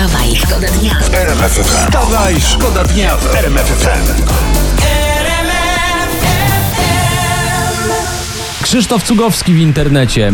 [0.00, 0.98] Wstawaj, szkoda dnia.
[1.64, 4.22] Wstawaj, szkoda dnia w RMF FM.
[8.62, 10.32] Krzysztof Cugowski w internecie.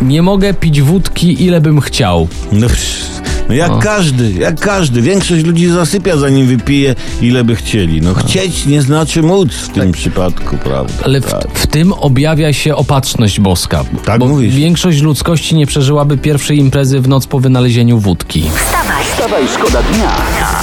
[0.00, 2.28] Nie mogę pić wódki ile bym chciał.
[2.52, 3.15] No, psz,
[3.48, 3.78] no jak O.
[3.78, 5.02] każdy, jak każdy.
[5.02, 8.00] Większość ludzi zasypia zanim wypije ile by chcieli.
[8.00, 10.92] No chcieć nie znaczy móc w tym przypadku, prawda?
[11.04, 11.48] Ale w, Tak.
[11.54, 13.84] w tym objawia się opatrzność boska.
[14.04, 14.54] Tak bo mówisz.
[14.54, 18.42] większość ludzkości nie przeżyłaby pierwszej imprezy w noc po wynalezieniu wódki.
[18.56, 20.10] Wstawaj, Wstawaj, szkoda dnia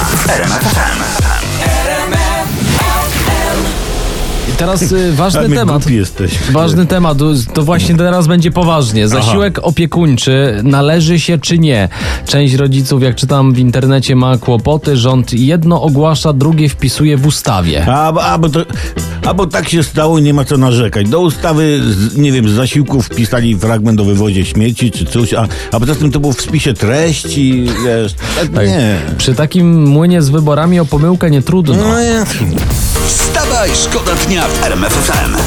[0.10, 1.43] w
[4.66, 5.90] teraz y, ważny A my temat.
[5.90, 6.54] jesteśmy.
[6.54, 7.18] Ważny temat,
[7.54, 9.08] to właśnie teraz będzie poważnie.
[9.08, 11.90] Zasiłek opiekuńczy należy się czy nie?
[12.28, 14.98] Część rodziców, jak czytam w internecie, ma kłopoty.
[14.98, 17.86] Rząd jedno ogłasza, drugie wpisuje w ustawie.
[17.90, 18.60] A, a, bo to,
[19.26, 21.10] a bo tak się stało, nie ma co narzekać.
[21.10, 25.48] Do ustawy, z, nie wiem, z zasiłków wpisali fragment o wywozie śmieci czy coś, a,
[25.72, 28.68] a poza tym to było w spisie treści, wiesz, tak, Tak.
[28.68, 28.96] nie.
[29.18, 31.76] Przy takim młynie z wyborami o pomyłkę nie trudno.
[31.76, 32.26] No, ja,
[33.54, 35.38] Wstawaj, szkoda dnia w RMF FM.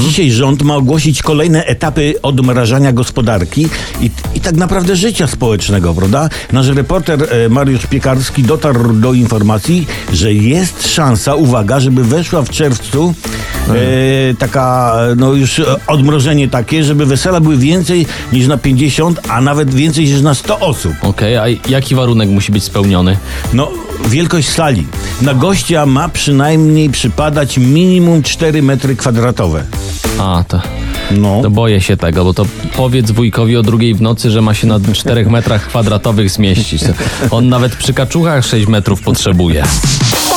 [0.00, 3.68] Dzisiaj rząd ma ogłosić kolejne etapy odmrażania gospodarki
[4.00, 6.28] i, i tak naprawdę życia społecznego, prawda?
[6.52, 12.50] Nasz reporter e, Mariusz Piekarski dotarł do informacji, że jest szansa, uwaga, żeby weszła w
[12.50, 13.14] czerwcu
[13.68, 19.40] e, taka, no już e, odmrożenie takie, żeby wesela były więcej niż na 50, a
[19.40, 20.92] nawet więcej niż na 100 osób.
[21.02, 23.16] Okej, a jaki warunek musi być spełniony?
[23.52, 23.70] No,
[24.08, 24.86] wielkość sali.
[25.22, 29.64] Na gościa ma przynajmniej przypadać minimum 4 metry kwadratowe.
[30.18, 30.60] A, to,
[31.10, 31.42] No.
[31.42, 32.46] to boję się tego, bo to
[32.76, 36.82] powiedz wujkowi o drugiej w nocy, że ma się na 4 metrach kwadratowych zmieścić.
[37.30, 39.64] On nawet przy kaczuchach 6 metrów potrzebuje.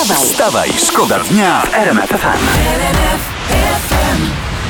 [0.02, 2.72] Wstawaj, Wstawaj, szkoda dnia w RMF FM.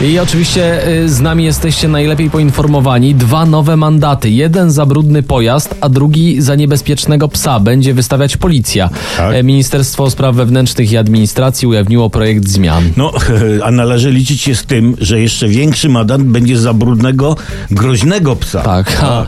[0.05, 3.15] I oczywiście y, z nami jesteście najlepiej poinformowani.
[3.15, 4.29] Dwa nowe mandaty.
[4.29, 8.89] Jeden za brudny pojazd, a drugi za niebezpiecznego psa będzie wystawiać policja.
[9.17, 9.35] Tak.
[9.35, 12.91] E, Ministerstwo Spraw Wewnętrznych i Administracji ujawniło projekt zmian.
[12.97, 13.11] No,
[13.65, 17.35] a należy liczyć się z tym, że jeszcze większy mandat będzie za brudnego,
[17.71, 18.61] groźnego psa.
[18.61, 19.25] Tak, a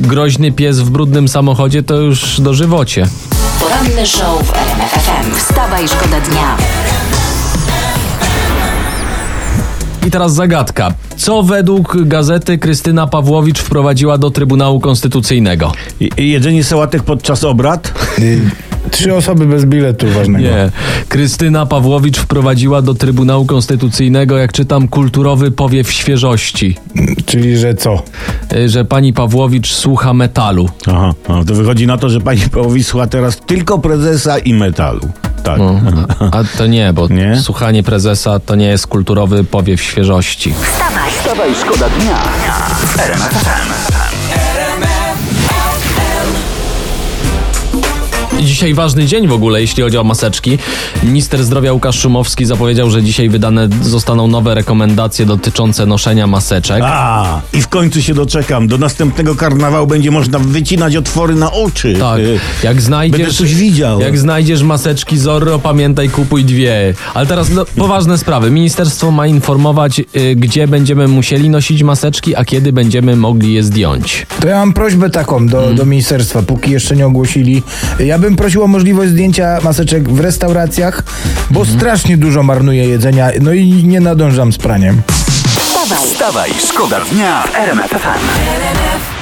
[0.00, 3.06] groźny pies w brudnym samochodzie to już dożywocie.
[3.68, 5.34] Poranny show w RMF FM.
[5.36, 6.56] Wstawaj, szkoda dnia.
[10.06, 10.94] I teraz zagadka.
[11.16, 15.72] Co według gazety Krystyna Pawłowicz wprowadziła do Trybunału Konstytucyjnego?
[16.00, 17.92] I- i Jedzenie sałatek podczas obrad?
[18.90, 20.44] Trzy osoby bez biletu ważnego.
[20.44, 20.70] Nie.
[21.08, 26.76] Krystyna Pawłowicz wprowadziła do Trybunału Konstytucyjnego, jak czytam, kulturowy powiew świeżości.
[27.26, 28.02] Czyli, że co?
[28.52, 30.68] Y, Że pani Pawłowicz słucha metalu.
[30.86, 35.00] Aha, no, to wychodzi na to, że pani Pałowi słucha teraz tylko prezesa i metalu.
[35.42, 35.58] Tak.
[35.58, 35.80] No,
[36.32, 37.36] a to nie, bo Nie?
[37.40, 40.54] słuchanie prezesa to nie jest kulturowy powiew świeżości.
[40.62, 42.16] Wstawaj, Wstawaj, szkoda dnia
[42.86, 43.68] w RMF FM.
[48.38, 50.58] I Dzisiaj ważny dzień w ogóle, jeśli chodzi o maseczki.
[51.02, 56.82] Minister zdrowia Łukasz Szumowski zapowiedział, że dzisiaj wydane zostaną nowe rekomendacje dotyczące noszenia maseczek.
[56.84, 58.68] A, i w końcu się doczekam.
[58.68, 61.96] Do następnego karnawału będzie można wycinać otwory na oczy.
[62.00, 63.20] Tak, Y, jak znajdziesz.
[63.20, 64.00] Będę coś widział.
[64.00, 66.94] Jak znajdziesz maseczki Zorro, pamiętaj, kupuj dwie.
[67.14, 68.50] Ale teraz no, poważne sprawy.
[68.50, 74.26] Ministerstwo ma informować, y, gdzie będziemy musieli nosić maseczki, a kiedy będziemy mogli je zdjąć.
[74.40, 77.62] To ja mam prośbę taką do, do ministerstwa, póki jeszcze nie ogłosili.
[77.98, 81.02] Ja bym prosił o możliwość zdjęcia maseczek w restauracjach,
[81.50, 85.02] bo strasznie dużo marnuję jedzenia, no i nie nadążam z praniem.
[85.58, 89.17] wstawaj, Wstawaj, szkoda dnia w RMF FM.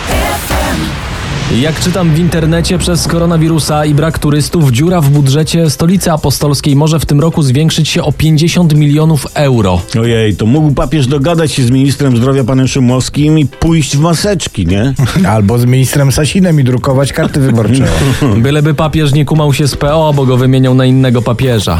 [1.55, 7.01] Jak czytam w internecie, przez koronawirusa i brak turystów, dziura w budżecie stolicy apostolskiej może
[7.01, 9.81] w tym roku zwiększyć się o 50 milionów euro.
[10.01, 14.67] Ojej, to mógł papież dogadać się z ministrem zdrowia panem Szymowskim i pójść w maseczki,
[14.67, 14.95] nie?
[15.35, 17.89] Albo z ministrem Sasinem i drukować karty wyborcze.
[18.37, 21.79] Byleby papież nie kumał się z PO, bo go wymieniał na innego papieża.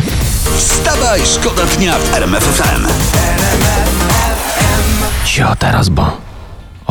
[0.57, 2.87] Wstawaj, szkoda dnia w RMF FM.
[5.25, 6.26] Cio teraz, bo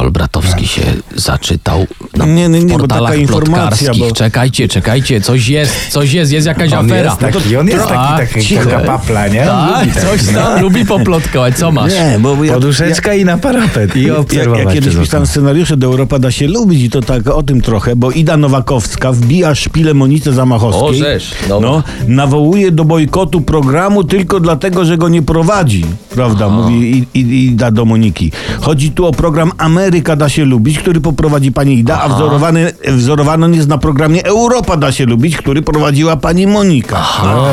[0.06, 0.82] Olbratowski się
[1.16, 1.88] zaczytał
[2.18, 4.00] na Nie, nie, nie, bo portalach taka informacja, plotkarskich.
[4.10, 7.04] bo- Czekajcie, czekajcie, coś jest, coś jest, jest jakaś On afera.
[7.10, 8.70] jest taki, on jest Tak, taki, taki cicho.
[8.70, 9.46] taka papla, nie?
[9.46, 11.58] Tak, Lubi coś tam lubi poplotkować.
[11.58, 11.92] Co masz?
[11.94, 13.96] Nie, bo ja, Poduszeczka i na parapet.
[13.96, 14.66] I ja, obserwować.
[14.66, 17.62] ja kiedyś przez pisałem scenariusze do Europa da się lubić i to tak o tym
[17.62, 21.04] trochę, bo Ida Nowakowska wbija szpilę Monice Zamachowskiej.
[21.04, 21.70] O, dobra.
[21.70, 25.86] no, nawołuje do bojkotu programu tylko dlatego, że go nie prowadzi.
[26.16, 28.32] Prawda, mówi I- I- Ida do Moniki.
[28.62, 33.46] Chodzi tu o program Ameryka da się lubić, który poprowadzi pani Ida, a wzorowany, wzorowany
[33.46, 37.04] on jest na programie Europa da się lubić, który prowadziła pani Monika.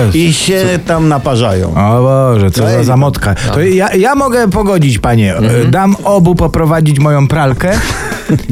[0.05, 0.19] Jezu.
[0.19, 1.75] I się tam naparzają.
[1.75, 2.85] O Boże, co za Ej.
[2.85, 3.35] zamotka.
[3.35, 5.37] To ja, ja mogę pogodzić, panie.
[5.37, 5.71] Mhm.
[5.71, 7.79] Dam obu poprowadzić moją pralkę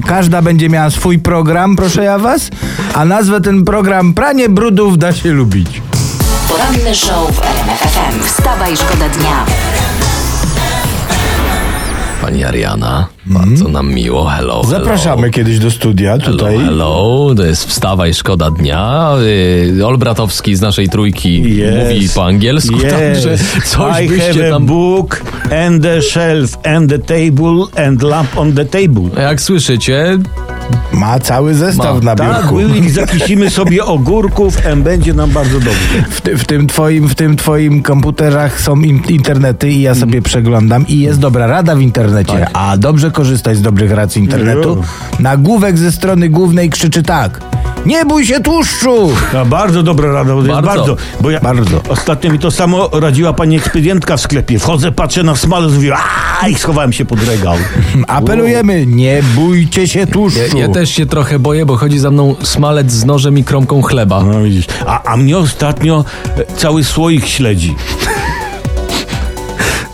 [0.06, 2.50] Każda będzie miała swój program, proszę ja was,
[2.94, 5.82] a nazwę ten program Pranie brudów da się lubić.
[6.48, 8.22] Poranny show w RMFFM.
[8.26, 9.46] Wstawaj, szkoda dnia.
[12.30, 14.24] Pani Ariana, bardzo nam miło.
[14.24, 14.62] Hello.
[14.62, 14.78] hello.
[14.78, 16.56] Zapraszamy kiedyś do studia tutaj.
[16.58, 19.12] Hello, hello, to jest Wstawa i Szkoda Dnia.
[19.76, 21.94] Yy, Olbratowski z naszej trójki Yes.
[21.94, 24.66] mówi po angielsku, także coś I byście have a tam...
[24.66, 25.22] book
[25.66, 29.22] and a shelf and a table and lamp on the table.
[29.22, 30.18] Jak słyszycie,
[30.92, 32.00] Ma cały zestaw Ma.
[32.00, 32.56] na Tak, biurku.
[32.56, 36.02] Willy, zakisimy sobie ogórków, em, będzie nam bardzo dobrze.
[36.10, 40.22] W, ty, w, tym twoim, w tym twoim komputerach są in, internety i ja sobie
[40.22, 42.32] przeglądam i jest dobra rada w internecie.
[42.32, 42.50] Tak.
[42.52, 44.82] A dobrze korzystać z dobrych rad z internetu.
[45.18, 47.59] Nagłówek ze strony głównej krzyczy tak.
[47.86, 49.10] Nie bój się tłuszczu!
[49.46, 50.62] Bardzo dobra rada, bo Bardzo.
[50.62, 50.96] bardzo.
[51.20, 51.80] Bo ja, Bardzo.
[51.88, 54.58] Ostatnio mi to samo radziła pani ekspedientka w sklepie.
[54.58, 55.92] Wchodzę, patrzę na smalec, mówię,
[56.42, 57.54] a i schowałem się pod regał.
[58.06, 60.58] Apelujemy, nie bójcie się tłuszczu.
[60.58, 64.22] ja też się trochę boję, bo chodzi za mną smalec z nożem i kromką chleba.
[64.22, 64.66] No widzisz.
[64.86, 66.04] A, a mnie ostatnio
[66.36, 67.74] e, cały słoik śledzi.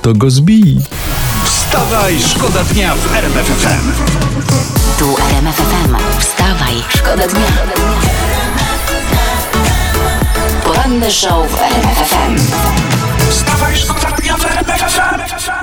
[0.02, 0.78] To go zbij.
[1.44, 3.90] Wstawaj, szkoda dnia w RMF FM.
[4.98, 6.25] Tu RMFFM.
[11.10, 12.36] Show w RMFFM.
[13.30, 15.55] Wstawaj, szkoda dnia w RMF FM.